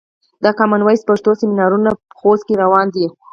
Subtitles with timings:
[0.43, 3.05] د کامن وایس پښتو سمینارونه خوست کې روان دي.